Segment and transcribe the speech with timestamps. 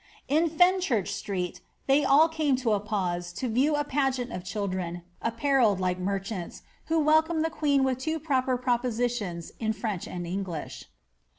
[0.27, 5.03] In Fenchurch Street they all came to a pause to view a pageant of children
[5.21, 10.85] apparelled like merchants, who welcomed the queen with two proper propositions in French and English.